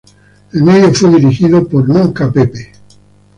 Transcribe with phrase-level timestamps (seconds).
[0.53, 2.71] El vídeo fue dirigido por Nunca Pepe.